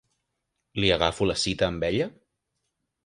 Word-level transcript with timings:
Li 0.83 0.89
agafo 0.95 1.27
cita 1.43 1.67
amb 1.75 1.89
ella? 1.91 2.09